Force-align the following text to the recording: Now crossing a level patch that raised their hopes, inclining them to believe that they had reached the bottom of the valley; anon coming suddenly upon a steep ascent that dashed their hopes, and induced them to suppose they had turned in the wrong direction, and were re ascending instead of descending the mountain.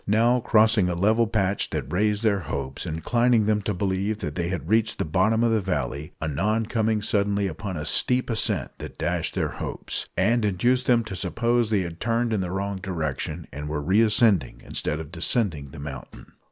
Now 0.07 0.39
crossing 0.39 0.89
a 0.89 0.95
level 0.95 1.27
patch 1.27 1.69
that 1.69 1.93
raised 1.93 2.23
their 2.23 2.39
hopes, 2.39 2.87
inclining 2.87 3.45
them 3.45 3.61
to 3.61 3.71
believe 3.75 4.17
that 4.21 4.33
they 4.33 4.47
had 4.47 4.67
reached 4.67 4.97
the 4.97 5.05
bottom 5.05 5.43
of 5.43 5.51
the 5.51 5.61
valley; 5.61 6.11
anon 6.19 6.65
coming 6.65 7.03
suddenly 7.03 7.45
upon 7.45 7.77
a 7.77 7.85
steep 7.85 8.27
ascent 8.27 8.71
that 8.79 8.97
dashed 8.97 9.35
their 9.35 9.49
hopes, 9.49 10.09
and 10.17 10.43
induced 10.43 10.87
them 10.87 11.03
to 11.03 11.15
suppose 11.15 11.69
they 11.69 11.81
had 11.81 11.99
turned 11.99 12.33
in 12.33 12.41
the 12.41 12.49
wrong 12.49 12.77
direction, 12.77 13.45
and 13.53 13.69
were 13.69 13.79
re 13.79 14.01
ascending 14.01 14.63
instead 14.65 14.99
of 14.99 15.11
descending 15.11 15.65
the 15.65 15.77
mountain. 15.79 16.31